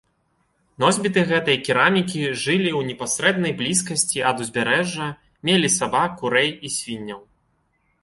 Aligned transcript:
Носьбіты 0.83 1.21
гэтай 1.31 1.57
керамікі 1.67 2.21
жылі 2.43 2.71
ў 2.71 2.81
непасрэднай 2.89 3.53
блізкасці 3.61 4.19
ад 4.33 4.37
узбярэжжа, 4.49 5.13
мелі 5.51 5.75
сабак, 5.79 6.11
курэй 6.23 6.51
і 6.65 6.77
свінняў. 6.81 7.21